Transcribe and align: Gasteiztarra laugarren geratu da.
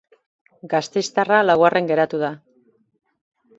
Gasteiztarra 0.73 1.43
laugarren 1.51 1.93
geratu 1.93 2.25
da. 2.25 2.35